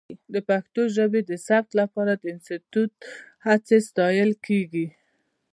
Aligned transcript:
د 0.33 0.35
پښتو 0.49 0.81
ژبې 0.95 1.21
د 1.29 1.31
ثبت 1.45 1.71
لپاره 1.81 2.13
د 2.15 2.23
انسټیټوت 2.33 2.91
هڅې 3.45 3.77
ستایلې 3.87 4.37
کېږي. 4.45 4.85